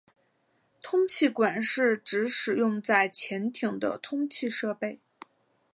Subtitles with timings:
[0.81, 4.99] 通气管是指使用在潜艇的通气设备。